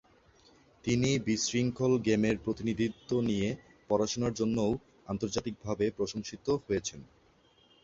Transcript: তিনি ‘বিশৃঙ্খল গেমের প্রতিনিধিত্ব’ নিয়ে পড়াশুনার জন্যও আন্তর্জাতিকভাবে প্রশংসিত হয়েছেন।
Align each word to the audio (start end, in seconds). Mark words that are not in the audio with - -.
তিনি 0.83 1.09
‘বিশৃঙ্খল 1.25 1.93
গেমের 2.05 2.35
প্রতিনিধিত্ব’ 2.37 3.09
নিয়ে 3.29 3.47
পড়াশুনার 3.89 4.33
জন্যও 4.33 4.71
আন্তর্জাতিকভাবে 5.07 5.85
প্রশংসিত 5.97 6.45
হয়েছেন। 6.65 6.99